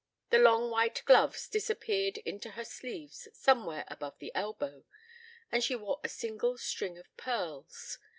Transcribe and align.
The 0.31 0.39
long 0.39 0.71
white 0.71 1.03
gloves 1.05 1.47
disappeared 1.47 2.17
into 2.25 2.53
her 2.57 2.65
sleeves 2.65 3.27
somewhere 3.33 3.83
above 3.87 4.17
the 4.17 4.31
elbow 4.33 4.83
and 5.51 5.63
she 5.63 5.75
wore 5.75 5.99
a 6.03 6.09
single 6.09 6.57
string 6.57 6.97
of 6.97 7.15
pearls. 7.17 7.99